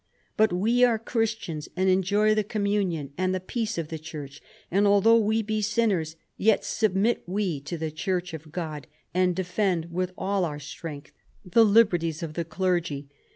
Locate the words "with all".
9.91-10.43